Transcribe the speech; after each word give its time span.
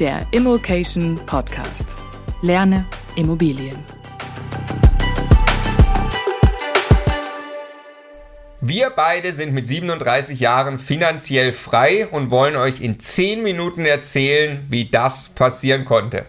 der 0.00 0.26
Immokation 0.30 1.20
Podcast. 1.26 1.94
Lerne 2.40 2.86
Immobilien. 3.16 3.76
Wir 8.62 8.88
beide 8.88 9.34
sind 9.34 9.52
mit 9.52 9.66
37 9.66 10.40
Jahren 10.40 10.78
finanziell 10.78 11.52
frei 11.52 12.06
und 12.06 12.30
wollen 12.30 12.56
euch 12.56 12.80
in 12.80 12.98
10 12.98 13.42
Minuten 13.42 13.84
erzählen, 13.84 14.64
wie 14.70 14.88
das 14.88 15.28
passieren 15.28 15.84
konnte. 15.84 16.24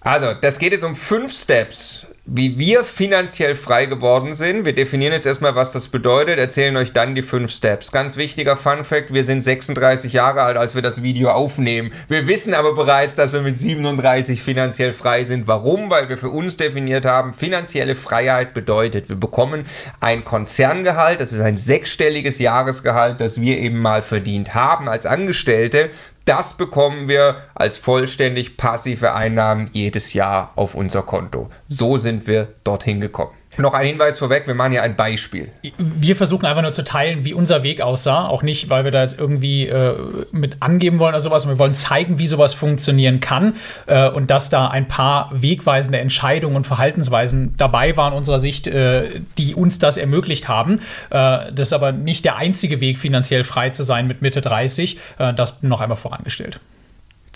Also, 0.00 0.34
das 0.34 0.58
geht 0.58 0.72
jetzt 0.72 0.82
um 0.82 0.96
5 0.96 1.32
Steps, 1.32 2.04
wie 2.32 2.58
wir 2.58 2.84
finanziell 2.84 3.56
frei 3.56 3.86
geworden 3.86 4.34
sind. 4.34 4.64
Wir 4.64 4.72
definieren 4.72 5.12
jetzt 5.12 5.26
erstmal, 5.26 5.56
was 5.56 5.72
das 5.72 5.88
bedeutet, 5.88 6.38
erzählen 6.38 6.76
euch 6.76 6.92
dann 6.92 7.16
die 7.16 7.22
fünf 7.22 7.50
Steps. 7.50 7.90
Ganz 7.90 8.16
wichtiger 8.16 8.56
Fun 8.56 8.84
Fact, 8.84 9.12
wir 9.12 9.24
sind 9.24 9.40
36 9.40 10.12
Jahre 10.12 10.42
alt, 10.42 10.56
als 10.56 10.76
wir 10.76 10.82
das 10.82 11.02
Video 11.02 11.30
aufnehmen. 11.30 11.92
Wir 12.06 12.28
wissen 12.28 12.54
aber 12.54 12.74
bereits, 12.74 13.16
dass 13.16 13.32
wir 13.32 13.40
mit 13.42 13.58
37 13.58 14.42
finanziell 14.42 14.92
frei 14.92 15.24
sind. 15.24 15.48
Warum? 15.48 15.90
Weil 15.90 16.08
wir 16.08 16.16
für 16.16 16.30
uns 16.30 16.56
definiert 16.56 17.04
haben, 17.04 17.32
finanzielle 17.32 17.96
Freiheit 17.96 18.54
bedeutet, 18.54 19.08
wir 19.08 19.16
bekommen 19.16 19.64
ein 19.98 20.24
Konzerngehalt, 20.24 21.20
das 21.20 21.32
ist 21.32 21.40
ein 21.40 21.56
sechsstelliges 21.56 22.38
Jahresgehalt, 22.38 23.20
das 23.20 23.40
wir 23.40 23.58
eben 23.58 23.80
mal 23.80 24.02
verdient 24.02 24.54
haben 24.54 24.88
als 24.88 25.04
Angestellte 25.04 25.90
das 26.30 26.54
bekommen 26.54 27.08
wir 27.08 27.42
als 27.56 27.76
vollständig 27.76 28.56
passive 28.56 29.14
Einnahmen 29.14 29.68
jedes 29.72 30.12
Jahr 30.12 30.52
auf 30.54 30.76
unser 30.76 31.02
Konto. 31.02 31.50
So 31.66 31.98
sind 31.98 32.28
wir 32.28 32.54
dorthin 32.62 33.00
gekommen. 33.00 33.39
Noch 33.56 33.74
ein 33.74 33.84
Hinweis 33.84 34.18
vorweg, 34.18 34.46
wir 34.46 34.54
machen 34.54 34.72
hier 34.72 34.82
ein 34.82 34.94
Beispiel. 34.94 35.48
Wir 35.76 36.14
versuchen 36.14 36.46
einfach 36.46 36.62
nur 36.62 36.72
zu 36.72 36.84
teilen, 36.84 37.24
wie 37.24 37.34
unser 37.34 37.62
Weg 37.62 37.80
aussah. 37.80 38.28
Auch 38.28 38.42
nicht, 38.42 38.70
weil 38.70 38.84
wir 38.84 38.92
da 38.92 39.02
jetzt 39.02 39.18
irgendwie 39.18 39.66
äh, 39.66 39.94
mit 40.30 40.58
angeben 40.60 40.98
wollen 41.00 41.14
oder 41.14 41.20
sowas. 41.20 41.48
Wir 41.48 41.58
wollen 41.58 41.74
zeigen, 41.74 42.18
wie 42.18 42.28
sowas 42.28 42.54
funktionieren 42.54 43.20
kann 43.20 43.56
äh, 43.86 44.08
und 44.08 44.30
dass 44.30 44.50
da 44.50 44.68
ein 44.68 44.86
paar 44.86 45.30
wegweisende 45.32 45.98
Entscheidungen 45.98 46.56
und 46.56 46.66
Verhaltensweisen 46.66 47.54
dabei 47.56 47.96
waren, 47.96 48.12
unserer 48.12 48.38
Sicht, 48.38 48.68
äh, 48.68 49.20
die 49.36 49.54
uns 49.54 49.78
das 49.80 49.96
ermöglicht 49.96 50.48
haben. 50.48 50.76
Äh, 51.10 51.52
das 51.52 51.68
ist 51.68 51.72
aber 51.72 51.90
nicht 51.90 52.24
der 52.24 52.36
einzige 52.36 52.80
Weg, 52.80 52.98
finanziell 52.98 53.42
frei 53.42 53.70
zu 53.70 53.82
sein 53.82 54.06
mit 54.06 54.22
Mitte 54.22 54.40
30. 54.40 54.98
Äh, 55.18 55.34
das 55.34 55.62
noch 55.62 55.80
einmal 55.80 55.98
vorangestellt. 55.98 56.60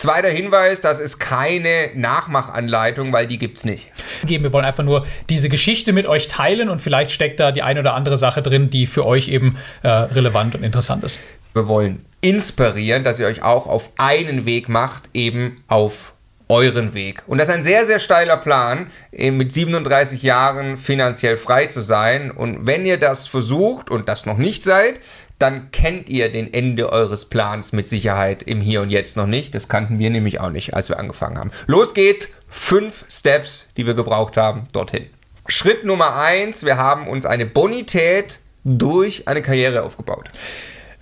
Zweiter 0.04 0.28
Hinweis, 0.28 0.82
das 0.82 1.00
ist 1.00 1.18
keine 1.18 1.88
Nachmachanleitung, 1.94 3.10
weil 3.14 3.26
die 3.26 3.38
gibt 3.38 3.56
es 3.56 3.64
nicht. 3.64 3.88
Wir 4.22 4.52
wollen 4.52 4.66
einfach 4.66 4.84
nur 4.84 5.06
diese 5.30 5.48
Geschichte 5.48 5.94
mit 5.94 6.04
euch 6.04 6.28
teilen 6.28 6.68
und 6.68 6.82
vielleicht 6.82 7.10
steckt 7.10 7.40
da 7.40 7.52
die 7.52 7.62
eine 7.62 7.80
oder 7.80 7.94
andere 7.94 8.18
Sache 8.18 8.42
drin, 8.42 8.68
die 8.68 8.84
für 8.84 9.06
euch 9.06 9.28
eben 9.28 9.56
äh, 9.82 9.88
relevant 9.88 10.56
und 10.56 10.62
interessant 10.62 11.04
ist. 11.04 11.20
Wir 11.54 11.68
wollen 11.68 12.04
inspirieren, 12.20 13.02
dass 13.02 13.18
ihr 13.18 13.26
euch 13.26 13.42
auch 13.42 13.66
auf 13.66 13.92
einen 13.96 14.44
Weg 14.44 14.68
macht, 14.68 15.08
eben 15.14 15.64
auf 15.68 16.12
euren 16.48 16.92
Weg. 16.92 17.22
Und 17.26 17.38
das 17.38 17.48
ist 17.48 17.54
ein 17.54 17.62
sehr, 17.62 17.86
sehr 17.86 17.98
steiler 17.98 18.36
Plan, 18.36 18.88
mit 19.10 19.50
37 19.50 20.22
Jahren 20.22 20.76
finanziell 20.76 21.38
frei 21.38 21.66
zu 21.66 21.80
sein. 21.80 22.30
Und 22.30 22.66
wenn 22.66 22.84
ihr 22.84 22.98
das 22.98 23.26
versucht 23.26 23.90
und 23.90 24.08
das 24.08 24.26
noch 24.26 24.36
nicht 24.36 24.62
seid, 24.62 25.00
dann 25.38 25.70
kennt 25.70 26.08
ihr 26.08 26.30
den 26.30 26.52
Ende 26.52 26.90
eures 26.90 27.26
Plans 27.26 27.72
mit 27.72 27.88
Sicherheit 27.88 28.42
im 28.42 28.60
Hier 28.60 28.82
und 28.82 28.90
Jetzt 28.90 29.16
noch 29.16 29.26
nicht. 29.26 29.54
Das 29.54 29.68
kannten 29.68 29.98
wir 29.98 30.10
nämlich 30.10 30.40
auch 30.40 30.50
nicht, 30.50 30.74
als 30.74 30.88
wir 30.88 30.98
angefangen 30.98 31.38
haben. 31.38 31.50
Los 31.66 31.94
geht's. 31.94 32.30
Fünf 32.48 33.04
Steps, 33.08 33.70
die 33.76 33.86
wir 33.86 33.94
gebraucht 33.94 34.36
haben, 34.36 34.64
dorthin. 34.72 35.06
Schritt 35.46 35.84
Nummer 35.84 36.16
eins, 36.16 36.64
wir 36.64 36.76
haben 36.76 37.08
uns 37.08 37.26
eine 37.26 37.46
Bonität 37.46 38.38
durch 38.64 39.28
eine 39.28 39.42
Karriere 39.42 39.82
aufgebaut. 39.82 40.30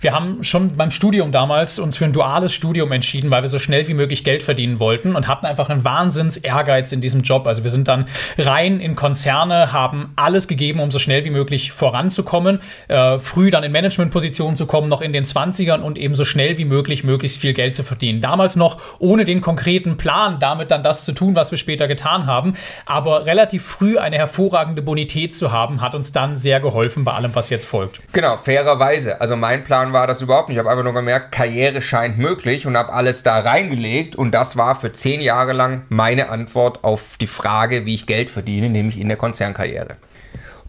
Wir 0.03 0.11
haben 0.11 0.43
schon 0.43 0.75
beim 0.75 0.91
Studium 0.91 1.31
damals 1.31 1.79
uns 1.79 1.95
für 1.95 2.03
ein 2.03 2.11
duales 2.11 2.53
Studium 2.53 2.91
entschieden, 2.91 3.31
weil 3.31 3.41
wir 3.41 3.47
so 3.47 3.57
schnell 3.57 3.87
wie 3.87 3.93
möglich 3.93 4.25
Geld 4.25 4.43
verdienen 4.43 4.81
wollten 4.81 5.15
und 5.15 5.29
hatten 5.29 5.45
einfach 5.45 5.69
einen 5.69 5.85
Wahnsinns 5.85 6.35
Ehrgeiz 6.35 6.91
in 6.91 6.99
diesem 6.99 7.21
Job. 7.21 7.47
Also 7.47 7.63
wir 7.63 7.71
sind 7.71 7.87
dann 7.87 8.07
rein 8.37 8.81
in 8.81 8.97
Konzerne, 8.97 9.71
haben 9.71 10.11
alles 10.17 10.49
gegeben, 10.49 10.81
um 10.81 10.91
so 10.91 10.99
schnell 10.99 11.23
wie 11.23 11.29
möglich 11.29 11.71
voranzukommen, 11.71 12.59
äh, 12.89 13.17
früh 13.17 13.49
dann 13.49 13.63
in 13.63 13.71
Managementpositionen 13.71 14.57
zu 14.57 14.65
kommen, 14.65 14.89
noch 14.89 14.99
in 14.99 15.13
den 15.13 15.23
20ern 15.23 15.79
und 15.79 15.97
eben 15.97 16.15
so 16.15 16.25
schnell 16.25 16.57
wie 16.57 16.65
möglich 16.65 17.05
möglichst 17.05 17.37
viel 17.37 17.53
Geld 17.53 17.73
zu 17.73 17.83
verdienen. 17.83 18.19
Damals 18.19 18.57
noch 18.57 18.81
ohne 18.99 19.23
den 19.23 19.39
konkreten 19.39 19.95
Plan, 19.95 20.37
damit 20.37 20.69
dann 20.69 20.83
das 20.83 21.05
zu 21.05 21.13
tun, 21.13 21.33
was 21.35 21.51
wir 21.51 21.57
später 21.57 21.87
getan 21.87 22.25
haben. 22.25 22.55
Aber 22.85 23.25
relativ 23.25 23.63
früh 23.63 23.97
eine 23.97 24.17
hervorragende 24.17 24.81
Bonität 24.81 25.33
zu 25.33 25.53
haben, 25.53 25.79
hat 25.79 25.95
uns 25.95 26.11
dann 26.11 26.35
sehr 26.35 26.59
geholfen 26.59 27.05
bei 27.05 27.13
allem, 27.13 27.33
was 27.35 27.49
jetzt 27.49 27.63
folgt. 27.63 28.01
Genau, 28.11 28.35
fairerweise. 28.35 29.21
Also 29.21 29.37
mein 29.37 29.63
Plan 29.63 29.92
war 29.93 30.07
das 30.07 30.21
überhaupt 30.21 30.49
nicht. 30.49 30.55
Ich 30.55 30.59
habe 30.59 30.69
einfach 30.69 30.83
nur 30.83 30.93
gemerkt, 30.93 31.31
Karriere 31.31 31.81
scheint 31.81 32.17
möglich 32.17 32.67
und 32.67 32.75
habe 32.75 32.91
alles 32.91 33.23
da 33.23 33.39
reingelegt. 33.39 34.15
Und 34.15 34.31
das 34.31 34.57
war 34.57 34.75
für 34.75 34.91
zehn 34.91 35.21
Jahre 35.21 35.53
lang 35.53 35.83
meine 35.89 36.29
Antwort 36.29 36.83
auf 36.83 37.17
die 37.21 37.27
Frage, 37.27 37.85
wie 37.85 37.95
ich 37.95 38.05
Geld 38.05 38.29
verdiene, 38.29 38.69
nämlich 38.69 38.99
in 38.99 39.07
der 39.07 39.17
Konzernkarriere. 39.17 39.95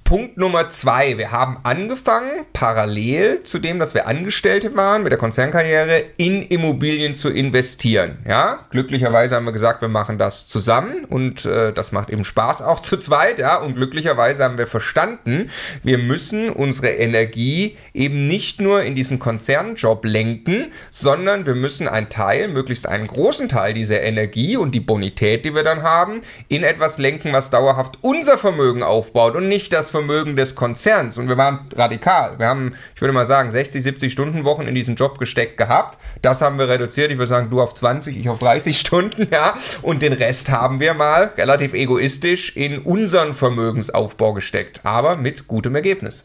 Punkt 0.04 0.36
Nummer 0.36 0.68
zwei. 0.68 1.16
Wir 1.16 1.32
haben 1.32 1.56
angefangen, 1.62 2.44
parallel 2.52 3.42
zu 3.42 3.58
dem, 3.58 3.78
dass 3.78 3.94
wir 3.94 4.06
Angestellte 4.06 4.76
waren 4.76 5.02
mit 5.02 5.10
der 5.10 5.18
Konzernkarriere, 5.18 6.04
in 6.18 6.42
Immobilien 6.42 7.14
zu 7.14 7.30
investieren. 7.30 8.18
Ja, 8.28 8.58
glücklicherweise 8.68 9.34
haben 9.34 9.46
wir 9.46 9.52
gesagt, 9.52 9.80
wir 9.80 9.88
machen 9.88 10.18
das 10.18 10.46
zusammen 10.46 11.06
und 11.06 11.46
äh, 11.46 11.72
das 11.72 11.92
macht 11.92 12.10
eben 12.10 12.22
Spaß 12.22 12.60
auch 12.60 12.80
zu 12.80 12.98
zweit. 12.98 13.38
Ja, 13.38 13.56
und 13.56 13.76
glücklicherweise 13.76 14.44
haben 14.44 14.58
wir 14.58 14.66
verstanden, 14.66 15.50
wir 15.82 15.96
müssen 15.96 16.50
unsere 16.50 16.88
Energie 16.88 17.78
eben 17.94 18.26
nicht 18.26 18.60
nur 18.60 18.82
in 18.82 18.94
diesen 18.94 19.18
Konzernjob 19.18 20.04
lenken, 20.04 20.70
sondern 20.90 21.46
wir 21.46 21.54
müssen 21.54 21.88
einen 21.88 22.10
Teil, 22.10 22.48
möglichst 22.48 22.86
einen 22.86 23.06
großen 23.06 23.48
Teil 23.48 23.72
dieser 23.72 24.02
Energie 24.02 24.58
und 24.58 24.74
die 24.74 24.80
Bonität, 24.80 25.46
die 25.46 25.54
wir 25.54 25.64
dann 25.64 25.82
haben, 25.82 26.20
in 26.48 26.62
etwas 26.62 26.98
lenken, 26.98 27.32
was 27.32 27.48
dauerhaft 27.48 27.96
unser 28.02 28.36
Vermögen 28.36 28.82
aufbaut 28.82 29.34
und 29.34 29.48
nicht 29.48 29.72
das 29.72 29.93
Vermögen 29.94 30.34
des 30.34 30.56
Konzerns. 30.56 31.18
Und 31.18 31.28
wir 31.28 31.36
waren 31.36 31.60
radikal. 31.72 32.36
Wir 32.36 32.48
haben, 32.48 32.74
ich 32.96 33.00
würde 33.00 33.14
mal 33.14 33.26
sagen, 33.26 33.52
60, 33.52 33.80
70 33.80 34.12
Stunden 34.12 34.42
Wochen 34.42 34.62
in 34.62 34.74
diesen 34.74 34.96
Job 34.96 35.20
gesteckt 35.20 35.56
gehabt. 35.56 35.98
Das 36.20 36.42
haben 36.42 36.58
wir 36.58 36.68
reduziert. 36.68 37.12
Ich 37.12 37.18
würde 37.18 37.28
sagen, 37.28 37.48
du 37.48 37.62
auf 37.62 37.74
20, 37.74 38.18
ich 38.18 38.28
auf 38.28 38.40
30 38.40 38.76
Stunden, 38.80 39.28
ja. 39.30 39.54
Und 39.82 40.02
den 40.02 40.12
Rest 40.12 40.50
haben 40.50 40.80
wir 40.80 40.94
mal 40.94 41.30
relativ 41.38 41.74
egoistisch 41.74 42.56
in 42.56 42.80
unseren 42.80 43.34
Vermögensaufbau 43.34 44.32
gesteckt. 44.32 44.80
Aber 44.82 45.16
mit 45.16 45.46
gutem 45.46 45.76
Ergebnis. 45.76 46.24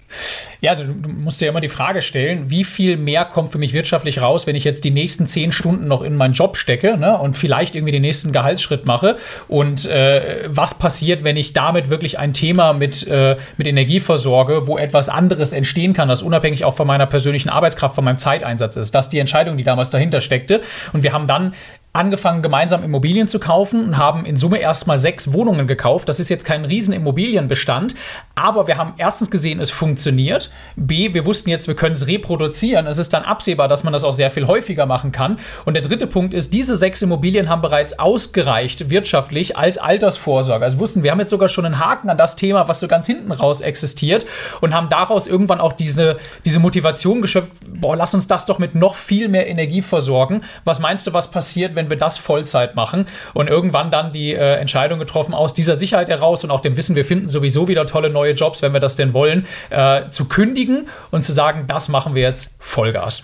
Ja, 0.62 0.72
also 0.72 0.84
du 0.86 1.10
musst 1.10 1.40
dir 1.42 1.50
immer 1.50 1.62
die 1.62 1.70
Frage 1.70 2.02
stellen, 2.02 2.50
wie 2.50 2.64
viel 2.64 2.98
mehr 2.98 3.24
kommt 3.26 3.52
für 3.52 3.60
mich 3.60 3.74
wirtschaftlich 3.74 4.20
raus, 4.20 4.48
wenn 4.48 4.56
ich 4.56 4.64
jetzt 4.64 4.84
die 4.84 4.90
nächsten 4.90 5.28
10 5.28 5.52
Stunden 5.52 5.88
noch 5.88 6.02
in 6.02 6.16
meinen 6.16 6.34
Job 6.34 6.58
stecke 6.58 6.98
ne, 6.98 7.20
und 7.20 7.38
vielleicht 7.38 7.76
irgendwie 7.76 7.92
den 7.92 8.02
nächsten 8.02 8.32
Gehaltsschritt 8.32 8.88
mache. 8.88 9.18
Und 9.48 9.86
äh, 9.86 10.48
was 10.48 10.74
passiert, 10.74 11.24
wenn 11.24 11.38
ich 11.38 11.54
damit 11.54 11.92
wirklich 11.92 12.18
ein 12.18 12.34
Thema 12.34 12.74
mit, 12.74 13.06
äh, 13.08 13.38
mit 13.60 13.68
Energie 13.68 14.00
versorge, 14.00 14.68
wo 14.68 14.78
etwas 14.78 15.10
anderes 15.10 15.52
entstehen 15.52 15.94
kann, 15.94 16.08
das 16.08 16.22
unabhängig 16.22 16.64
auch 16.64 16.76
von 16.76 16.88
meiner 16.88 17.06
persönlichen 17.06 17.50
Arbeitskraft, 17.50 17.94
von 17.94 18.06
meinem 18.06 18.18
Zeiteinsatz 18.18 18.78
ist. 18.78 18.96
Das 18.96 19.08
ist 19.08 19.10
die 19.14 19.20
Entscheidung, 19.20 19.58
die 19.58 19.66
damals 19.66 19.90
dahinter 19.90 20.22
steckte. 20.22 20.62
Und 20.94 21.04
wir 21.04 21.12
haben 21.12 21.28
dann 21.28 21.54
angefangen, 22.00 22.42
gemeinsam 22.42 22.82
Immobilien 22.82 23.28
zu 23.28 23.40
kaufen 23.40 23.84
und 23.84 23.98
haben 23.98 24.26
in 24.26 24.38
Summe 24.38 24.60
erstmal 24.60 24.98
sechs 24.98 25.34
Wohnungen 25.34 25.68
gekauft. 25.68 26.08
Das 26.08 26.22
ist 26.22 26.30
jetzt 26.30 26.46
kein 26.46 26.64
riesen 26.64 26.94
Immobilienbestand, 26.94 27.94
aber 28.36 28.68
wir 28.68 28.78
haben 28.78 28.94
erstens 28.98 29.30
gesehen, 29.30 29.60
es 29.60 29.70
funktioniert. 29.70 30.50
B, 30.78 31.14
wir 31.14 31.26
wussten 31.26 31.50
jetzt, 31.50 31.68
wir 31.68 31.76
können 31.76 31.96
es 31.96 32.08
reproduzieren. 32.08 32.88
Es 32.88 32.98
ist 32.98 33.12
dann 33.12 33.24
absehbar, 33.24 33.68
dass 33.68 33.84
man 33.84 33.92
das 33.92 34.06
auch 34.06 34.14
sehr 34.14 34.32
viel 34.32 34.48
häufiger 34.48 34.86
machen 34.86 35.12
kann. 35.12 35.40
Und 35.66 35.74
der 35.74 35.84
dritte 35.84 36.08
Punkt 36.08 36.34
ist, 36.34 36.54
diese 36.54 36.78
sechs 36.78 37.02
Immobilien 37.02 37.50
haben 37.50 37.62
bereits 37.62 38.00
ausgereicht 38.00 38.90
wirtschaftlich 38.90 39.58
als 39.58 39.78
Altersvorsorge. 39.78 40.64
Also 40.64 40.80
wussten, 40.80 41.04
wir 41.04 41.12
haben 41.12 41.20
jetzt 41.20 41.32
sogar 41.32 41.50
schon 41.50 41.66
einen 41.66 41.80
Haken 41.80 42.10
an 42.10 42.18
das 42.18 42.38
Thema, 42.38 42.70
was 42.70 42.80
so 42.80 42.88
ganz 42.88 43.08
hinten 43.08 43.34
raus 43.34 43.60
existiert 43.60 44.26
und 44.62 44.74
haben 44.74 44.88
daraus 44.88 45.28
irgendwann 45.28 45.60
auch 45.60 45.74
diese, 45.74 46.18
diese 46.46 46.62
Motivation 46.62 47.22
geschöpft, 47.22 47.52
boah, 47.68 47.98
lass 47.98 48.14
uns 48.14 48.28
das 48.28 48.46
doch 48.46 48.58
mit 48.58 48.74
noch 48.74 48.96
viel 48.96 49.28
mehr 49.28 49.48
Energie 49.48 49.82
versorgen. 49.82 50.44
Was 50.64 50.80
meinst 50.80 51.06
du, 51.06 51.12
was 51.12 51.30
passiert, 51.30 51.76
wenn 51.76 51.89
wir 51.90 51.98
das 51.98 52.18
Vollzeit 52.18 52.76
machen 52.76 53.08
und 53.34 53.48
irgendwann 53.48 53.92
dann 53.92 54.12
die 54.12 54.34
äh, 54.34 54.56
Entscheidung 54.56 55.00
getroffen, 55.00 55.34
aus 55.34 55.54
dieser 55.54 55.76
Sicherheit 55.76 56.10
heraus 56.10 56.44
und 56.44 56.52
auch 56.52 56.62
dem 56.62 56.78
Wissen, 56.78 56.96
wir 56.96 57.06
finden 57.06 57.30
sowieso 57.30 57.68
wieder 57.68 57.86
tolle 57.86 58.10
neue 58.10 58.34
Jobs, 58.34 58.62
wenn 58.62 58.74
wir 58.74 58.80
das 58.80 58.96
denn 58.96 59.14
wollen, 59.14 59.46
äh, 59.70 60.10
zu 60.10 60.26
kündigen 60.26 60.88
und 61.12 61.24
zu 61.24 61.34
sagen, 61.34 61.66
das 61.68 61.90
machen 61.90 62.16
wir 62.16 62.22
jetzt 62.22 62.56
Vollgas. 62.60 63.24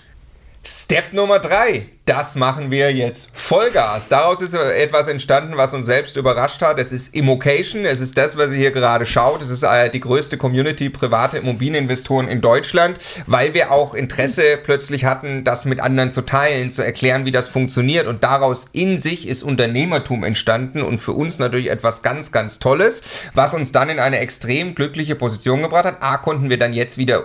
Step 0.64 1.12
Nummer 1.12 1.38
drei 1.38 1.86
das 2.06 2.36
machen 2.36 2.70
wir 2.70 2.92
jetzt 2.92 3.30
Vollgas. 3.34 4.08
Daraus 4.08 4.40
ist 4.40 4.54
etwas 4.54 5.08
entstanden, 5.08 5.56
was 5.56 5.74
uns 5.74 5.86
selbst 5.86 6.16
überrascht 6.16 6.62
hat. 6.62 6.78
Es 6.78 6.92
ist 6.92 7.14
Immocation, 7.16 7.84
es 7.84 8.00
ist 8.00 8.16
das, 8.16 8.36
was 8.36 8.52
ihr 8.52 8.58
hier 8.58 8.70
gerade 8.70 9.06
schaut. 9.06 9.42
Es 9.42 9.50
ist 9.50 9.64
äh, 9.64 9.90
die 9.90 9.98
größte 9.98 10.36
Community 10.36 10.88
private 10.88 11.38
Immobilieninvestoren 11.38 12.28
in 12.28 12.40
Deutschland, 12.40 12.98
weil 13.26 13.54
wir 13.54 13.72
auch 13.72 13.92
Interesse 13.92 14.56
plötzlich 14.56 15.04
hatten, 15.04 15.42
das 15.42 15.64
mit 15.64 15.80
anderen 15.80 16.12
zu 16.12 16.22
teilen, 16.22 16.70
zu 16.70 16.82
erklären, 16.82 17.24
wie 17.24 17.32
das 17.32 17.48
funktioniert. 17.48 18.06
Und 18.06 18.22
daraus 18.22 18.66
in 18.70 18.98
sich 18.98 19.26
ist 19.26 19.42
Unternehmertum 19.42 20.22
entstanden 20.22 20.82
und 20.82 20.98
für 20.98 21.12
uns 21.12 21.40
natürlich 21.40 21.70
etwas 21.70 22.02
ganz, 22.02 22.30
ganz 22.30 22.60
Tolles, 22.60 23.02
was 23.34 23.52
uns 23.52 23.72
dann 23.72 23.90
in 23.90 23.98
eine 23.98 24.20
extrem 24.20 24.76
glückliche 24.76 25.16
Position 25.16 25.60
gebracht 25.60 25.86
hat. 25.86 26.02
A, 26.02 26.18
konnten 26.18 26.50
wir 26.50 26.58
dann 26.58 26.72
jetzt 26.72 26.98
wieder 26.98 27.24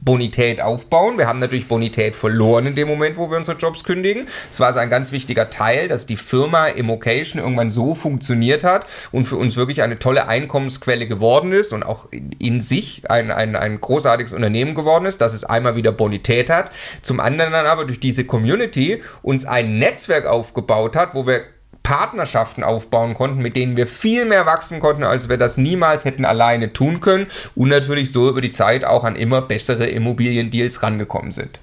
Bonität 0.00 0.60
aufbauen. 0.60 1.18
Wir 1.18 1.26
haben 1.26 1.40
natürlich 1.40 1.66
Bonität 1.66 2.14
verloren 2.14 2.66
in 2.66 2.76
dem 2.76 2.86
Moment, 2.86 3.16
wo 3.16 3.28
wir 3.28 3.36
unsere 3.36 3.58
Jobs 3.58 3.82
kündigen. 3.82 4.19
Es 4.50 4.60
war 4.60 4.68
also 4.68 4.78
ein 4.78 4.90
ganz 4.90 5.12
wichtiger 5.12 5.50
Teil, 5.50 5.88
dass 5.88 6.06
die 6.06 6.16
Firma 6.16 6.66
Immocation 6.66 7.42
irgendwann 7.42 7.70
so 7.70 7.94
funktioniert 7.94 8.64
hat 8.64 8.86
und 9.12 9.26
für 9.26 9.36
uns 9.36 9.56
wirklich 9.56 9.82
eine 9.82 9.98
tolle 9.98 10.28
Einkommensquelle 10.28 11.06
geworden 11.06 11.52
ist 11.52 11.72
und 11.72 11.82
auch 11.82 12.08
in 12.38 12.60
sich 12.60 13.02
ein, 13.10 13.30
ein, 13.30 13.56
ein 13.56 13.80
großartiges 13.80 14.32
Unternehmen 14.32 14.74
geworden 14.74 15.06
ist, 15.06 15.20
dass 15.20 15.32
es 15.32 15.44
einmal 15.44 15.76
wieder 15.76 15.92
Bonität 15.92 16.50
hat. 16.50 16.70
Zum 17.02 17.20
anderen 17.20 17.52
dann 17.52 17.66
aber 17.66 17.84
durch 17.84 18.00
diese 18.00 18.24
Community 18.24 19.02
uns 19.22 19.44
ein 19.44 19.78
Netzwerk 19.78 20.26
aufgebaut 20.26 20.96
hat, 20.96 21.14
wo 21.14 21.26
wir 21.26 21.42
Partnerschaften 21.82 22.62
aufbauen 22.62 23.14
konnten, 23.14 23.40
mit 23.40 23.56
denen 23.56 23.76
wir 23.76 23.86
viel 23.86 24.24
mehr 24.24 24.46
wachsen 24.46 24.80
konnten, 24.80 25.02
als 25.02 25.28
wir 25.28 25.38
das 25.38 25.56
niemals 25.56 26.04
hätten 26.04 26.24
alleine 26.24 26.72
tun 26.72 27.00
können 27.00 27.26
und 27.56 27.68
natürlich 27.68 28.12
so 28.12 28.28
über 28.28 28.40
die 28.40 28.50
Zeit 28.50 28.84
auch 28.84 29.04
an 29.04 29.16
immer 29.16 29.42
bessere 29.42 29.86
Immobiliendeals 29.86 30.82
rangekommen 30.82 31.32
sind. 31.32 31.58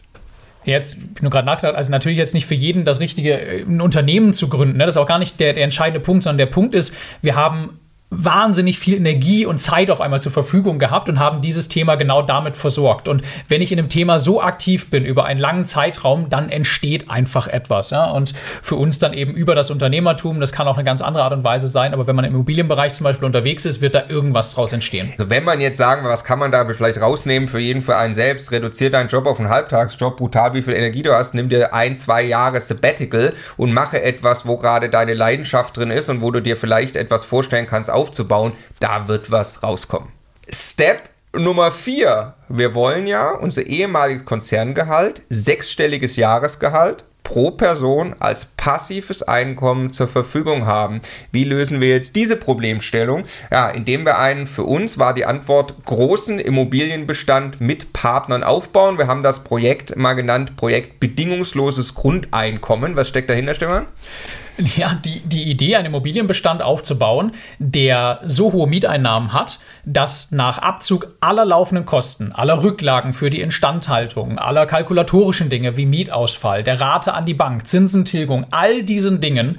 Jetzt, 0.68 0.98
ich 1.16 1.22
nur 1.22 1.32
gerade 1.32 1.46
nachgedacht, 1.46 1.78
also 1.78 1.90
natürlich 1.90 2.18
jetzt 2.18 2.34
nicht 2.34 2.46
für 2.46 2.54
jeden 2.54 2.84
das 2.84 3.00
richtige, 3.00 3.40
äh, 3.40 3.62
ein 3.62 3.80
Unternehmen 3.80 4.34
zu 4.34 4.50
gründen. 4.50 4.78
Ne? 4.78 4.86
Das 4.86 4.96
ist 4.96 5.02
auch 5.02 5.08
gar 5.08 5.18
nicht 5.18 5.40
der, 5.40 5.54
der 5.54 5.64
entscheidende 5.64 6.02
Punkt, 6.02 6.24
sondern 6.24 6.40
der 6.40 6.48
Punkt 6.48 6.76
ist, 6.76 6.94
wir 7.22 7.38
haben 7.38 7.80
wahnsinnig 8.10 8.80
viel 8.80 8.96
Energie 8.96 9.46
und 9.46 9.60
Zeit 9.60 9.92
auf 9.92 10.00
einmal 10.00 10.22
zur 10.22 10.32
Verfügung 10.32 10.80
gehabt 10.80 11.10
und 11.10 11.20
haben 11.20 11.42
dieses 11.42 11.68
Thema 11.68 11.96
genau 11.96 12.22
damit 12.22 12.56
versorgt. 12.56 13.10
Und 13.10 13.22
wenn 13.50 13.62
ich 13.62 13.74
in 13.74 13.80
einem 13.80 13.90
Thema 13.90 14.18
so 14.18 14.42
aktiv 14.42 14.90
bin 14.90 15.04
über 15.04 15.26
einen 15.26 15.40
langen 15.40 15.66
Zeitraum, 15.66 16.30
dann 16.30 16.50
entsteht 16.50 17.10
einfach 17.10 17.48
etwas. 17.48 17.90
Ja? 17.90 18.06
Und 18.12 18.34
für 18.62 18.76
uns 18.76 18.98
dann 18.98 19.14
eben 19.14 19.34
über 19.34 19.56
das 19.56 19.70
Unternehmertum, 19.70 20.40
das 20.40 20.54
kann 20.54 20.68
auch 20.70 20.76
eine 20.76 20.86
ganz 20.86 21.02
andere 21.02 21.24
Art 21.24 21.34
und 21.34 21.44
Weise 21.44 21.68
sein, 21.68 21.94
aber 21.94 22.08
wenn 22.08 22.16
man 22.16 22.24
im 22.24 22.34
Immobilienbereich 22.34 22.94
zum 22.94 23.04
Beispiel 23.04 23.26
unterwegs 23.26 23.66
ist, 23.66 23.82
wird 23.82 23.94
da 23.94 24.04
irgendwas 24.08 24.54
draus 24.54 24.72
entstehen. 24.72 25.12
Also 25.20 25.30
wenn 25.30 25.44
man 25.44 25.60
jetzt 25.60 25.78
sagen, 25.78 26.06
was 26.06 26.24
kann 26.24 26.40
man 26.40 26.52
da 26.52 26.66
vielleicht 26.66 27.02
rausnehmen 27.02 27.50
für 27.50 27.60
jeden, 27.60 27.82
für 27.82 27.98
einen 27.98 28.14
selbst, 28.14 28.54
reduziert 28.54 28.94
deinen 28.94 29.10
Job 29.10 29.26
auf 29.26 29.40
einen 29.40 29.50
Halbtagsjob, 29.50 30.16
brutal 30.16 30.54
wie 30.54 30.62
viel 30.62 30.76
Energie 30.76 31.04
du 31.04 31.14
hast, 31.14 31.34
nimm 31.34 31.50
dir 31.50 31.74
ein, 31.74 31.98
zwei 31.98 32.24
Jahre 32.24 32.62
Sabbatical 32.62 33.34
und 33.58 33.74
mache 33.74 34.02
etwas, 34.02 34.46
wo 34.46 34.56
gerade 34.56 34.90
deine 34.90 35.14
Leidenschaft 35.14 35.76
drin 35.76 35.92
ist 35.92 36.08
und 36.10 36.22
wo 36.22 36.32
du 36.32 36.42
dir 36.42 36.56
vielleicht 36.56 36.96
etwas 36.96 37.26
vorstellen 37.26 37.68
kannst, 37.68 37.97
aufzubauen, 37.98 38.54
da 38.80 39.08
wird 39.08 39.32
was 39.32 39.64
rauskommen. 39.64 40.10
Step 40.50 41.10
Nummer 41.36 41.72
4. 41.72 42.34
Wir 42.48 42.74
wollen 42.74 43.06
ja 43.06 43.32
unser 43.32 43.64
ehemaliges 43.64 44.26
Konzerngehalt, 44.26 45.22
sechsstelliges 45.30 46.16
Jahresgehalt 46.16 47.04
pro 47.28 47.52
Person 47.52 48.16
als 48.20 48.46
passives 48.46 49.22
Einkommen 49.22 49.92
zur 49.92 50.08
Verfügung 50.08 50.66
haben. 50.66 51.02
Wie 51.34 51.44
lösen 51.44 51.82
wir 51.82 51.90
jetzt 51.90 52.16
diese 52.16 52.38
Problemstellung? 52.38 53.26
Ja, 53.52 53.70
indem 53.70 54.06
wir 54.06 54.18
einen, 54.18 54.48
für 54.48 54.64
uns 54.64 54.98
war 54.98 55.14
die 55.14 55.26
Antwort, 55.26 55.74
großen 55.84 56.40
Immobilienbestand 56.40 57.60
mit 57.60 57.92
Partnern 57.92 58.44
aufbauen. 58.44 58.98
Wir 58.98 59.08
haben 59.08 59.24
das 59.24 59.44
Projekt 59.44 59.98
mal 59.98 60.14
genannt, 60.14 60.56
Projekt 60.56 61.02
bedingungsloses 61.02 61.96
Grundeinkommen. 61.96 62.96
Was 62.96 63.10
steckt 63.10 63.30
dahinter, 63.30 63.56
Stefan? 63.56 63.88
Ja, 64.78 64.96
die, 64.96 65.20
die 65.20 65.44
Idee, 65.44 65.76
einen 65.76 65.88
Immobilienbestand 65.88 66.62
aufzubauen, 66.62 67.32
der 67.60 68.22
so 68.24 68.54
hohe 68.54 68.68
Mieteinnahmen 68.68 69.34
hat, 69.34 69.60
dass 69.86 70.32
nach 70.32 70.58
Abzug 70.58 71.16
aller 71.22 71.46
laufenden 71.46 71.86
Kosten, 71.86 72.32
aller 72.32 72.64
Rücklagen 72.64 73.14
für 73.14 73.30
die 73.30 73.42
Instandhaltung, 73.42 74.40
aller 74.40 74.66
kalkulatorischen 74.66 75.50
Dinge 75.50 75.78
wie 75.78 75.86
Mietausfall, 75.86 76.64
der 76.64 76.82
Rate 76.82 77.14
an 77.14 77.26
die 77.26 77.34
Bank, 77.34 77.68
Zinsentilgung, 77.68 78.48
all 78.52 78.84
diesen 78.84 79.22
Dingen 79.22 79.58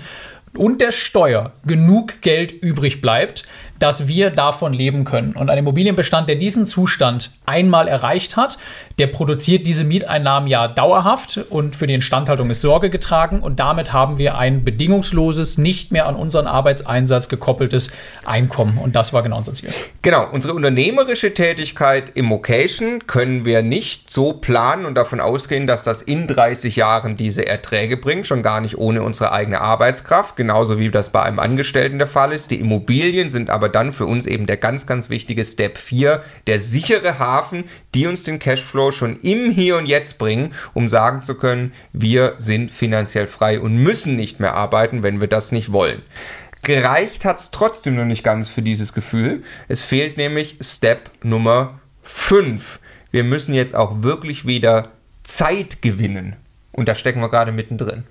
und 0.57 0.81
der 0.81 0.93
Steuer 0.93 1.53
genug 1.65 2.21
Geld 2.23 2.53
übrig 2.53 3.01
bleibt, 3.01 3.45
dass 3.79 4.09
wir 4.09 4.31
davon 4.31 4.73
leben 4.73 5.05
können. 5.05 5.35
Und 5.35 5.51
ein 5.51 5.59
Immobilienbestand, 5.59 6.29
der 6.29 6.37
diesen 6.37 6.67
Zustand 6.67 7.31
einmal 7.47 7.89
erreicht 7.89 8.37
hat, 8.37 8.59
der 8.99 9.07
produziert 9.07 9.67
diese 9.67 9.85
Mieteinnahmen 9.85 10.49
ja 10.49 10.69
dauerhaft 10.69 11.41
und 11.51 11.77
für 11.77 11.87
die 11.87 11.95
Instandhaltung 11.95 12.51
ist 12.51 12.61
Sorge 12.61 12.91
getragen. 12.91 13.41
Und 13.41 13.61
damit 13.61 13.93
haben 13.93 14.19
wir 14.19 14.37
ein 14.37 14.65
bedingungsloses, 14.65 15.59
nicht 15.59 15.93
mehr 15.93 16.07
an 16.07 16.17
unseren 16.17 16.47
Arbeitseinsatz 16.47 17.29
gekoppeltes 17.29 17.91
Einkommen. 18.25 18.79
Und 18.79 18.97
das 18.97 19.13
war 19.13 19.23
genau 19.23 19.39
unser 19.39 19.55
Ziel. 19.55 19.71
Genau, 20.03 20.29
unsere 20.31 20.55
unternehmerische 20.55 21.33
Tätigkeit 21.33 22.13
im 22.15 22.31
Vocation 22.31 23.07
können 23.07 23.45
wir 23.45 23.63
nicht 23.63 24.13
so 24.13 24.33
planen 24.33 24.85
und 24.85 24.95
davon 24.95 25.21
ausgehen, 25.21 25.67
dass 25.67 25.83
das 25.83 26.03
in 26.03 26.27
30 26.27 26.77
Jahren 26.77 27.17
diese 27.17 27.47
Erträge 27.47 27.97
bringt, 27.97 28.27
schon 28.27 28.43
gar 28.43 28.61
nicht 28.61 28.77
ohne 28.77 29.03
unsere 29.03 29.33
eigene 29.33 29.61
Arbeitskraft, 29.61 30.37
genauso 30.37 30.79
wie 30.79 30.91
das 30.91 31.11
bei 31.11 31.23
einem 31.23 31.39
Angestellten 31.39 31.99
der 31.99 32.07
Fall 32.07 32.33
ist. 32.33 32.51
Die 32.51 32.61
Immobilien 32.61 33.29
sind 33.29 33.51
aber 33.51 33.68
dann 33.69 33.93
für 33.93 34.07
uns 34.07 34.27
eben 34.27 34.47
der 34.47 34.57
ganz, 34.57 34.87
ganz 34.87 35.11
wichtige 35.11 35.45
Step 35.45 35.79
4, 35.79 36.23
der 36.47 36.61
sichere 36.61 37.19
Hafen, 37.19 37.65
die 37.95 38.07
uns 38.07 38.25
den 38.25 38.39
Cashflow 38.39 38.93
schon 38.93 39.17
im 39.21 39.51
Hier 39.51 39.77
und 39.77 39.87
Jetzt 39.87 40.19
bringen, 40.19 40.55
um 40.75 40.89
sagen 40.89 41.23
zu 41.23 41.35
können, 41.35 41.73
wir 41.93 42.35
sind 42.39 42.71
finanziell 42.71 43.27
frei 43.27 43.61
und 43.61 43.77
müssen 43.77 44.17
nicht 44.17 44.41
mehr 44.41 44.55
arbeiten, 44.55 45.03
wenn 45.03 45.21
wir 45.21 45.29
das 45.29 45.53
nicht 45.53 45.73
wollen. 45.73 46.03
Gereicht 46.63 47.25
hat 47.25 47.39
es 47.39 47.51
trotzdem 47.51 47.97
noch 47.97 48.05
nicht 48.05 48.25
ganz 48.25 48.49
für 48.49 48.63
dieses 48.63 48.93
Gefühl. 48.93 49.43
Es 49.69 49.85
fehlt 49.85 50.17
nämlich 50.17 50.57
Step 50.61 51.11
Nummer 51.23 51.81
5. 52.03 52.81
Wir 53.11 53.25
müssen 53.25 53.55
jetzt 53.55 53.75
auch 53.75 54.03
wirklich 54.03 54.47
wieder 54.47 54.91
Zeit 55.23 55.83
gewinnen. 55.83 56.37
Und 56.73 56.89
da 56.89 56.95
stecken 56.95 57.21
wir 57.21 57.31
gerade 57.31 57.53
mittendrin. 57.53 58.05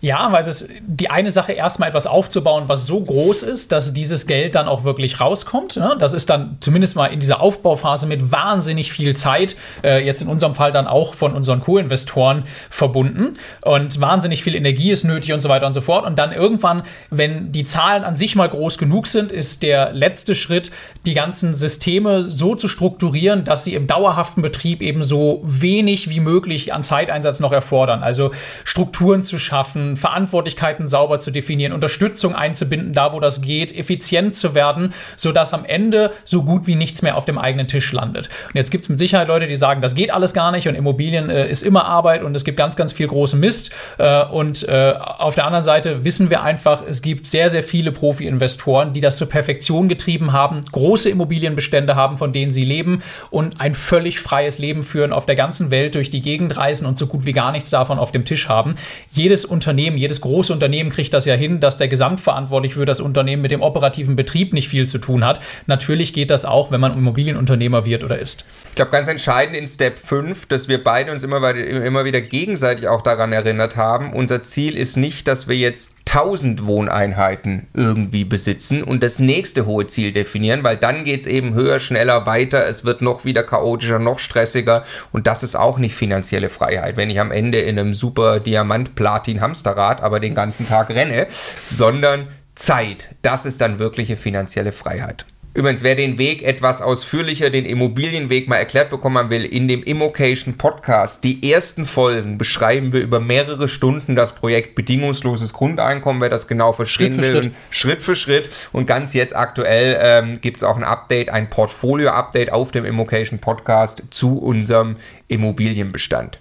Ja, 0.00 0.30
weil 0.30 0.42
es 0.42 0.62
ist 0.62 0.70
die 0.86 1.10
eine 1.10 1.32
Sache, 1.32 1.52
erstmal 1.52 1.88
etwas 1.88 2.06
aufzubauen, 2.06 2.64
was 2.68 2.86
so 2.86 3.00
groß 3.00 3.42
ist, 3.42 3.72
dass 3.72 3.92
dieses 3.92 4.28
Geld 4.28 4.54
dann 4.54 4.68
auch 4.68 4.84
wirklich 4.84 5.20
rauskommt. 5.20 5.76
Ne? 5.76 5.96
Das 5.98 6.12
ist 6.12 6.30
dann 6.30 6.56
zumindest 6.60 6.94
mal 6.94 7.06
in 7.06 7.18
dieser 7.18 7.40
Aufbauphase 7.40 8.06
mit 8.06 8.30
wahnsinnig 8.30 8.92
viel 8.92 9.16
Zeit, 9.16 9.56
äh, 9.82 10.04
jetzt 10.04 10.22
in 10.22 10.28
unserem 10.28 10.54
Fall 10.54 10.70
dann 10.70 10.86
auch 10.86 11.14
von 11.14 11.34
unseren 11.34 11.60
Co-Investoren 11.60 12.44
verbunden. 12.70 13.34
Und 13.62 14.00
wahnsinnig 14.00 14.44
viel 14.44 14.54
Energie 14.54 14.92
ist 14.92 15.02
nötig 15.02 15.32
und 15.32 15.40
so 15.40 15.48
weiter 15.48 15.66
und 15.66 15.72
so 15.72 15.80
fort. 15.80 16.06
Und 16.06 16.16
dann 16.16 16.30
irgendwann, 16.30 16.84
wenn 17.10 17.50
die 17.50 17.64
Zahlen 17.64 18.04
an 18.04 18.14
sich 18.14 18.36
mal 18.36 18.48
groß 18.48 18.78
genug 18.78 19.08
sind, 19.08 19.32
ist 19.32 19.64
der 19.64 19.92
letzte 19.92 20.36
Schritt, 20.36 20.70
die 21.06 21.14
ganzen 21.14 21.56
Systeme 21.56 22.30
so 22.30 22.54
zu 22.54 22.68
strukturieren, 22.68 23.42
dass 23.42 23.64
sie 23.64 23.74
im 23.74 23.88
dauerhaften 23.88 24.42
Betrieb 24.42 24.80
eben 24.80 25.02
so 25.02 25.42
wenig 25.42 26.08
wie 26.08 26.20
möglich 26.20 26.72
an 26.72 26.84
Zeiteinsatz 26.84 27.40
noch 27.40 27.50
erfordern. 27.52 28.04
Also 28.04 28.30
Strukturen 28.62 29.24
zu 29.24 29.40
schaffen, 29.40 29.87
Verantwortlichkeiten 29.96 30.88
sauber 30.88 31.18
zu 31.20 31.30
definieren, 31.30 31.72
Unterstützung 31.72 32.34
einzubinden, 32.34 32.92
da 32.92 33.12
wo 33.12 33.20
das 33.20 33.40
geht, 33.40 33.76
effizient 33.76 34.34
zu 34.36 34.54
werden, 34.54 34.94
sodass 35.16 35.54
am 35.54 35.64
Ende 35.64 36.12
so 36.24 36.42
gut 36.42 36.66
wie 36.66 36.74
nichts 36.74 37.02
mehr 37.02 37.16
auf 37.16 37.24
dem 37.24 37.38
eigenen 37.38 37.68
Tisch 37.68 37.92
landet. 37.92 38.28
Und 38.48 38.54
jetzt 38.54 38.70
gibt 38.70 38.84
es 38.84 38.88
mit 38.88 38.98
Sicherheit 38.98 39.28
Leute, 39.28 39.46
die 39.46 39.56
sagen, 39.56 39.80
das 39.80 39.94
geht 39.94 40.12
alles 40.12 40.34
gar 40.34 40.52
nicht 40.52 40.68
und 40.68 40.74
Immobilien 40.74 41.30
äh, 41.30 41.48
ist 41.48 41.62
immer 41.62 41.84
Arbeit 41.84 42.22
und 42.22 42.34
es 42.34 42.44
gibt 42.44 42.56
ganz, 42.56 42.76
ganz 42.76 42.92
viel 42.92 43.06
großen 43.06 43.38
Mist. 43.38 43.70
Äh, 43.98 44.24
und 44.24 44.68
äh, 44.68 44.94
auf 44.96 45.34
der 45.34 45.46
anderen 45.46 45.64
Seite 45.64 46.04
wissen 46.04 46.30
wir 46.30 46.42
einfach, 46.42 46.82
es 46.86 47.02
gibt 47.02 47.26
sehr, 47.26 47.50
sehr 47.50 47.62
viele 47.62 47.92
Profi-Investoren, 47.92 48.92
die 48.92 49.00
das 49.00 49.16
zur 49.16 49.28
Perfektion 49.28 49.88
getrieben 49.88 50.32
haben, 50.32 50.62
große 50.70 51.08
Immobilienbestände 51.10 51.96
haben, 51.96 52.18
von 52.18 52.32
denen 52.32 52.50
sie 52.50 52.64
leben 52.64 53.02
und 53.30 53.60
ein 53.60 53.74
völlig 53.74 54.20
freies 54.20 54.58
Leben 54.58 54.82
führen, 54.82 55.12
auf 55.12 55.26
der 55.26 55.36
ganzen 55.36 55.70
Welt 55.70 55.94
durch 55.94 56.10
die 56.10 56.22
Gegend 56.22 56.56
reisen 56.56 56.86
und 56.86 56.98
so 56.98 57.06
gut 57.06 57.26
wie 57.26 57.32
gar 57.32 57.52
nichts 57.52 57.70
davon 57.70 57.98
auf 57.98 58.12
dem 58.12 58.24
Tisch 58.24 58.48
haben. 58.48 58.76
Jedes 59.12 59.44
Unternehmen 59.44 59.77
Unternehmen, 59.78 59.96
jedes 59.96 60.20
große 60.22 60.52
Unternehmen 60.52 60.90
kriegt 60.90 61.14
das 61.14 61.24
ja 61.24 61.36
hin, 61.36 61.60
dass 61.60 61.76
der 61.76 61.86
Gesamtverantwortlich 61.86 62.74
für 62.74 62.84
das 62.84 62.98
Unternehmen 62.98 63.42
mit 63.42 63.52
dem 63.52 63.62
operativen 63.62 64.16
Betrieb 64.16 64.52
nicht 64.52 64.68
viel 64.68 64.88
zu 64.88 64.98
tun 64.98 65.24
hat. 65.24 65.40
Natürlich 65.68 66.12
geht 66.12 66.32
das 66.32 66.44
auch, 66.44 66.72
wenn 66.72 66.80
man 66.80 66.94
Immobilienunternehmer 66.94 67.84
wird 67.84 68.02
oder 68.02 68.18
ist. 68.18 68.44
Ich 68.70 68.74
glaube, 68.74 68.90
ganz 68.90 69.06
entscheidend 69.06 69.56
in 69.56 69.68
Step 69.68 70.00
5, 70.00 70.46
dass 70.46 70.66
wir 70.66 70.82
beide 70.82 71.12
uns 71.12 71.22
immer, 71.22 71.54
immer 71.54 72.04
wieder 72.04 72.20
gegenseitig 72.20 72.88
auch 72.88 73.02
daran 73.02 73.32
erinnert 73.32 73.76
haben, 73.76 74.12
unser 74.14 74.42
Ziel 74.42 74.76
ist 74.76 74.96
nicht, 74.96 75.28
dass 75.28 75.46
wir 75.46 75.54
jetzt 75.54 75.97
1000 76.08 76.66
Wohneinheiten 76.66 77.66
irgendwie 77.74 78.24
besitzen 78.24 78.82
und 78.82 79.02
das 79.02 79.18
nächste 79.18 79.66
hohe 79.66 79.86
Ziel 79.86 80.12
definieren, 80.12 80.64
weil 80.64 80.76
dann 80.76 81.04
geht 81.04 81.20
es 81.20 81.26
eben 81.26 81.54
höher, 81.54 81.80
schneller, 81.80 82.24
weiter, 82.24 82.66
es 82.66 82.84
wird 82.84 83.02
noch 83.02 83.24
wieder 83.24 83.42
chaotischer, 83.42 83.98
noch 83.98 84.18
stressiger 84.18 84.84
und 85.12 85.26
das 85.26 85.42
ist 85.42 85.56
auch 85.56 85.78
nicht 85.78 85.94
finanzielle 85.94 86.48
Freiheit, 86.48 86.96
wenn 86.96 87.10
ich 87.10 87.20
am 87.20 87.30
Ende 87.30 87.58
in 87.60 87.78
einem 87.78 87.94
super 87.94 88.40
Diamant-Platin-Hamsterrad 88.40 90.00
aber 90.02 90.20
den 90.20 90.34
ganzen 90.34 90.66
Tag 90.66 90.88
renne, 90.90 91.26
sondern 91.68 92.28
Zeit, 92.54 93.14
das 93.22 93.44
ist 93.46 93.60
dann 93.60 93.78
wirkliche 93.78 94.16
finanzielle 94.16 94.72
Freiheit. 94.72 95.26
Übrigens, 95.54 95.82
wer 95.82 95.96
den 95.96 96.18
Weg 96.18 96.42
etwas 96.42 96.82
ausführlicher, 96.82 97.50
den 97.50 97.64
Immobilienweg 97.64 98.48
mal 98.48 98.56
erklärt 98.56 98.90
bekommen 98.90 99.30
will, 99.30 99.44
in 99.44 99.66
dem 99.66 99.82
Immocation 99.82 100.56
Podcast, 100.56 101.24
die 101.24 101.50
ersten 101.50 101.86
Folgen 101.86 102.38
beschreiben 102.38 102.92
wir 102.92 103.00
über 103.00 103.18
mehrere 103.18 103.66
Stunden 103.66 104.14
das 104.14 104.34
Projekt 104.34 104.74
bedingungsloses 104.74 105.52
Grundeinkommen, 105.52 106.22
wer 106.22 106.28
das 106.28 106.46
genau 106.46 106.72
verstehen 106.72 107.14
Schritt 107.14 107.24
will. 107.24 107.42
Schritt. 107.42 107.52
Schritt 107.70 108.02
für 108.02 108.16
Schritt. 108.16 108.50
Und 108.72 108.86
ganz 108.86 109.14
jetzt 109.14 109.34
aktuell 109.34 109.98
ähm, 110.00 110.40
gibt 110.40 110.58
es 110.58 110.62
auch 110.62 110.76
ein 110.76 110.84
Update, 110.84 111.30
ein 111.30 111.50
Portfolio-Update 111.50 112.52
auf 112.52 112.70
dem 112.70 112.84
Immocation 112.84 113.38
Podcast 113.38 114.02
zu 114.10 114.38
unserem 114.38 114.96
Immobilienbestand. 115.28 116.38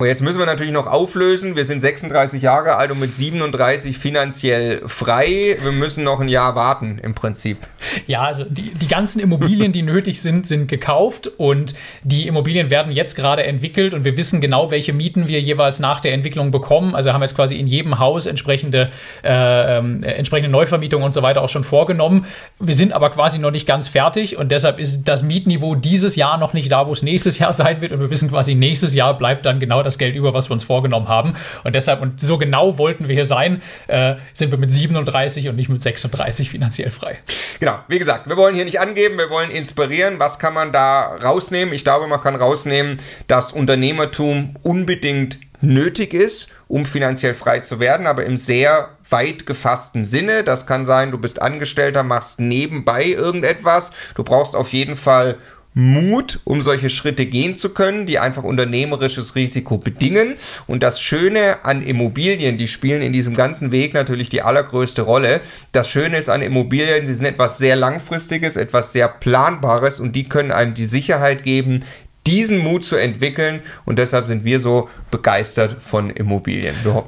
Und 0.00 0.06
jetzt 0.06 0.22
müssen 0.22 0.38
wir 0.38 0.46
natürlich 0.46 0.72
noch 0.72 0.86
auflösen. 0.86 1.56
Wir 1.56 1.66
sind 1.66 1.80
36 1.80 2.40
Jahre 2.40 2.76
alt 2.76 2.90
und 2.90 3.00
mit 3.00 3.14
37 3.14 3.98
finanziell 3.98 4.80
frei. 4.88 5.58
Wir 5.60 5.72
müssen 5.72 6.04
noch 6.04 6.20
ein 6.20 6.28
Jahr 6.30 6.54
warten 6.54 6.98
im 7.02 7.14
Prinzip. 7.14 7.58
Ja, 8.06 8.22
also 8.22 8.44
die, 8.48 8.72
die 8.72 8.88
ganzen 8.88 9.20
Immobilien, 9.20 9.72
die 9.72 9.82
nötig 9.82 10.22
sind, 10.22 10.46
sind 10.46 10.68
gekauft 10.68 11.30
und 11.36 11.74
die 12.02 12.26
Immobilien 12.26 12.70
werden 12.70 12.92
jetzt 12.92 13.14
gerade 13.14 13.42
entwickelt 13.42 13.92
und 13.92 14.06
wir 14.06 14.16
wissen 14.16 14.40
genau, 14.40 14.70
welche 14.70 14.94
Mieten 14.94 15.28
wir 15.28 15.38
jeweils 15.38 15.80
nach 15.80 16.00
der 16.00 16.14
Entwicklung 16.14 16.50
bekommen. 16.50 16.94
Also 16.94 17.12
haben 17.12 17.20
jetzt 17.20 17.36
quasi 17.36 17.56
in 17.56 17.66
jedem 17.66 17.98
Haus 17.98 18.24
entsprechende, 18.24 18.88
äh, 19.22 19.28
äh, 19.28 20.06
entsprechende 20.14 20.50
Neuvermietung 20.50 21.02
und 21.02 21.12
so 21.12 21.20
weiter 21.20 21.42
auch 21.42 21.50
schon 21.50 21.62
vorgenommen. 21.64 22.24
Wir 22.58 22.74
sind 22.74 22.94
aber 22.94 23.10
quasi 23.10 23.38
noch 23.38 23.50
nicht 23.50 23.66
ganz 23.66 23.86
fertig 23.86 24.38
und 24.38 24.50
deshalb 24.50 24.78
ist 24.78 25.04
das 25.04 25.22
Mietniveau 25.22 25.74
dieses 25.74 26.16
Jahr 26.16 26.38
noch 26.38 26.54
nicht 26.54 26.72
da, 26.72 26.86
wo 26.86 26.92
es 26.92 27.02
nächstes 27.02 27.38
Jahr 27.38 27.52
sein 27.60 27.82
wird 27.82 27.92
und 27.92 28.00
wir 28.00 28.08
wissen 28.08 28.30
quasi, 28.30 28.54
nächstes 28.54 28.94
Jahr 28.94 29.18
bleibt 29.18 29.44
dann 29.44 29.60
genau 29.60 29.82
das 29.82 29.89
das 29.90 29.98
Geld 29.98 30.16
über, 30.16 30.34
was 30.34 30.48
wir 30.48 30.54
uns 30.54 30.64
vorgenommen 30.64 31.08
haben. 31.08 31.34
Und 31.64 31.74
deshalb, 31.74 32.00
und 32.00 32.20
so 32.20 32.38
genau 32.38 32.78
wollten 32.78 33.08
wir 33.08 33.14
hier 33.14 33.24
sein, 33.24 33.62
äh, 33.88 34.14
sind 34.32 34.50
wir 34.50 34.58
mit 34.58 34.70
37 34.70 35.48
und 35.48 35.56
nicht 35.56 35.68
mit 35.68 35.82
36 35.82 36.50
finanziell 36.50 36.90
frei. 36.90 37.18
Genau, 37.58 37.78
wie 37.88 37.98
gesagt, 37.98 38.28
wir 38.28 38.36
wollen 38.36 38.54
hier 38.54 38.64
nicht 38.64 38.80
angeben, 38.80 39.18
wir 39.18 39.30
wollen 39.30 39.50
inspirieren. 39.50 40.18
Was 40.18 40.38
kann 40.38 40.54
man 40.54 40.72
da 40.72 41.16
rausnehmen? 41.22 41.74
Ich 41.74 41.84
glaube, 41.84 42.06
man 42.06 42.20
kann 42.20 42.36
rausnehmen, 42.36 42.98
dass 43.26 43.52
Unternehmertum 43.52 44.56
unbedingt 44.62 45.38
nötig 45.60 46.14
ist, 46.14 46.50
um 46.68 46.86
finanziell 46.86 47.34
frei 47.34 47.60
zu 47.60 47.80
werden, 47.80 48.06
aber 48.06 48.24
im 48.24 48.36
sehr 48.36 48.90
weit 49.10 49.46
gefassten 49.46 50.04
Sinne. 50.04 50.44
Das 50.44 50.66
kann 50.66 50.84
sein, 50.84 51.10
du 51.10 51.18
bist 51.18 51.42
Angestellter, 51.42 52.02
machst 52.02 52.40
nebenbei 52.40 53.06
irgendetwas. 53.06 53.92
Du 54.14 54.24
brauchst 54.24 54.56
auf 54.56 54.72
jeden 54.72 54.96
Fall 54.96 55.36
Mut, 55.72 56.40
um 56.44 56.62
solche 56.62 56.90
Schritte 56.90 57.26
gehen 57.26 57.56
zu 57.56 57.70
können, 57.70 58.06
die 58.06 58.18
einfach 58.18 58.42
unternehmerisches 58.42 59.36
Risiko 59.36 59.78
bedingen. 59.78 60.34
Und 60.66 60.82
das 60.82 61.00
Schöne 61.00 61.64
an 61.64 61.82
Immobilien, 61.82 62.58
die 62.58 62.68
spielen 62.68 63.02
in 63.02 63.12
diesem 63.12 63.34
ganzen 63.34 63.70
Weg 63.70 63.94
natürlich 63.94 64.28
die 64.28 64.42
allergrößte 64.42 65.02
Rolle. 65.02 65.40
Das 65.72 65.88
Schöne 65.88 66.18
ist 66.18 66.28
an 66.28 66.42
Immobilien, 66.42 67.06
sie 67.06 67.14
sind 67.14 67.26
etwas 67.26 67.58
sehr 67.58 67.76
Langfristiges, 67.76 68.56
etwas 68.56 68.92
sehr 68.92 69.08
Planbares 69.08 70.00
und 70.00 70.16
die 70.16 70.28
können 70.28 70.50
einem 70.50 70.74
die 70.74 70.86
Sicherheit 70.86 71.44
geben, 71.44 71.84
diesen 72.26 72.58
Mut 72.58 72.84
zu 72.84 72.96
entwickeln. 72.96 73.60
Und 73.84 73.98
deshalb 73.98 74.26
sind 74.26 74.44
wir 74.44 74.60
so 74.60 74.88
begeistert 75.10 75.82
von 75.82 76.10
Immobilien. 76.10 76.74
Wir 76.82 77.04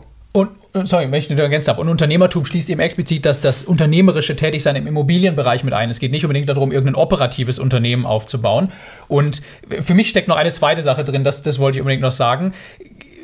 sorry, 0.85 1.11
wenn 1.11 1.14
ich 1.14 1.29
nicht 1.29 1.38
ergänzt 1.38 1.69
habe. 1.69 1.81
Und 1.81 1.88
Unternehmertum 1.88 2.45
schließt 2.45 2.71
eben 2.71 2.81
explizit 2.81 3.26
dass 3.26 3.41
das 3.41 3.64
unternehmerische 3.64 4.37
Tätigsein 4.37 4.76
im 4.76 4.87
Immobilienbereich 4.87 5.64
mit 5.64 5.75
ein. 5.75 5.91
Es 5.91 6.00
geht 6.00 6.11
nicht 6.11 6.25
unbedingt 6.25 6.49
darum, 6.49 6.73
irgendein 6.73 6.95
operatives 6.95 7.59
Unternehmen 7.59 8.07
aufzubauen. 8.07 8.71
Und 9.09 9.43
für 9.81 9.95
mich 9.95 10.09
steckt 10.09 10.29
noch 10.29 10.37
eine 10.37 10.52
zweite 10.52 10.83
Sache 10.83 11.05
drin, 11.05 11.25
das, 11.25 11.43
das 11.43 11.59
wollte 11.59 11.79
ich 11.79 11.83
unbedingt 11.83 12.02
noch 12.02 12.11
sagen 12.11 12.55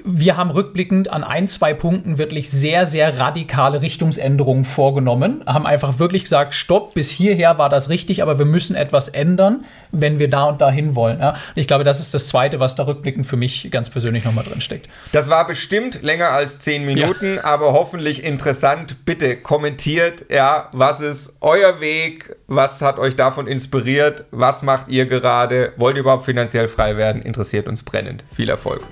wir 0.04 0.36
haben 0.36 0.50
rückblickend 0.50 1.10
an 1.10 1.24
ein, 1.24 1.48
zwei 1.48 1.74
Punkten 1.74 2.18
wirklich 2.18 2.50
sehr, 2.50 2.86
sehr 2.86 3.18
radikale 3.18 3.80
Richtungsänderungen 3.80 4.64
vorgenommen. 4.64 5.42
Haben 5.46 5.66
einfach 5.66 5.98
wirklich 5.98 6.24
gesagt, 6.24 6.54
stopp, 6.54 6.94
bis 6.94 7.10
hierher 7.10 7.58
war 7.58 7.68
das 7.68 7.88
richtig, 7.88 8.22
aber 8.22 8.38
wir 8.38 8.46
müssen 8.46 8.76
etwas 8.76 9.08
ändern, 9.08 9.64
wenn 9.92 10.18
wir 10.18 10.28
da 10.28 10.44
und 10.44 10.60
dahin 10.60 10.94
wollen. 10.94 11.20
Ja? 11.20 11.36
ich 11.54 11.66
glaube, 11.66 11.84
das 11.84 12.00
ist 12.00 12.14
das 12.14 12.28
Zweite, 12.28 12.60
was 12.60 12.74
da 12.74 12.86
rückblickend 12.86 13.26
für 13.26 13.36
mich 13.36 13.70
ganz 13.70 13.90
persönlich 13.90 14.24
nochmal 14.24 14.44
drin 14.44 14.60
steckt. 14.60 14.88
Das 15.12 15.28
war 15.28 15.46
bestimmt 15.46 16.02
länger 16.02 16.30
als 16.30 16.58
zehn 16.58 16.84
Minuten, 16.84 17.36
ja. 17.36 17.44
aber 17.44 17.72
hoffentlich 17.72 18.24
interessant. 18.24 19.04
Bitte 19.04 19.36
kommentiert, 19.36 20.26
ja, 20.30 20.68
was 20.72 21.00
ist 21.00 21.36
euer 21.40 21.80
Weg? 21.80 22.36
Was 22.46 22.82
hat 22.82 22.98
euch 22.98 23.16
davon 23.16 23.46
inspiriert? 23.46 24.24
Was 24.30 24.62
macht 24.62 24.88
ihr 24.88 25.06
gerade? 25.06 25.72
Wollt 25.76 25.96
ihr 25.96 26.00
überhaupt 26.00 26.24
finanziell 26.24 26.68
frei 26.68 26.96
werden? 26.96 27.22
Interessiert 27.22 27.66
uns 27.66 27.82
brennend. 27.82 28.24
Viel 28.34 28.48
Erfolg. 28.48 28.82